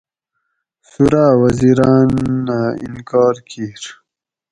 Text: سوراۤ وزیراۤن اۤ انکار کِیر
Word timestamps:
سوراۤ 0.89 1.31
وزیراۤن 1.41 2.09
اۤ 2.59 2.69
انکار 2.85 3.35
کِیر 3.49 3.83